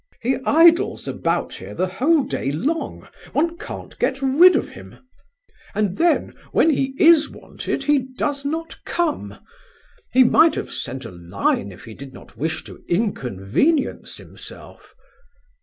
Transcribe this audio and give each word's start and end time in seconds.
"He 0.23 0.37
idles 0.47 1.07
about 1.07 1.53
here 1.53 1.75
the 1.75 1.85
whole 1.85 2.23
day 2.23 2.51
long, 2.51 3.07
one 3.33 3.55
can't 3.59 3.99
get 3.99 4.19
rid 4.19 4.55
of 4.55 4.69
him; 4.69 4.97
and 5.75 5.97
then 5.97 6.33
when 6.51 6.71
he 6.71 6.95
is 6.97 7.29
wanted 7.29 7.83
he 7.83 7.99
does 8.17 8.43
not 8.43 8.83
come. 8.83 9.35
He 10.11 10.23
might 10.23 10.55
have 10.55 10.71
sent 10.71 11.05
a 11.05 11.11
line 11.11 11.71
if 11.71 11.85
he 11.85 11.93
did 11.93 12.15
not 12.15 12.35
wish 12.35 12.63
to 12.63 12.83
inconvenience 12.87 14.17
himself." 14.17 14.95